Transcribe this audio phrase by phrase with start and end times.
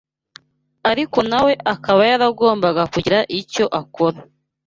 [0.91, 4.19] ariko na we akaba yaragombaga kugira icyo akora.